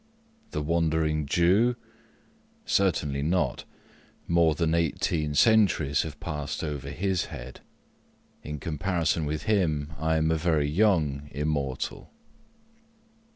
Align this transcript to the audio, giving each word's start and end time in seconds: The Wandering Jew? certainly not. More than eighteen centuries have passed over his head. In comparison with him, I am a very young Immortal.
The 0.49 0.63
Wandering 0.63 1.27
Jew? 1.27 1.75
certainly 2.65 3.21
not. 3.21 3.65
More 4.27 4.55
than 4.55 4.73
eighteen 4.73 5.35
centuries 5.35 6.01
have 6.01 6.19
passed 6.19 6.63
over 6.63 6.89
his 6.89 7.25
head. 7.25 7.59
In 8.41 8.57
comparison 8.57 9.27
with 9.27 9.43
him, 9.43 9.93
I 9.99 10.17
am 10.17 10.31
a 10.31 10.37
very 10.37 10.67
young 10.67 11.29
Immortal. 11.33 12.09